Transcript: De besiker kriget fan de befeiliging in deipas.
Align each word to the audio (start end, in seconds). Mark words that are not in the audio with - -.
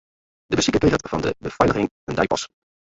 De 0.53 0.59
besiker 0.59 0.81
kriget 0.87 1.05
fan 1.13 1.23
de 1.27 1.37
befeiliging 1.47 1.91
in 2.11 2.23
deipas. 2.23 2.53